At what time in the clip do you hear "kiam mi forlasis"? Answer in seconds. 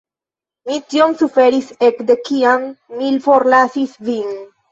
2.29-3.97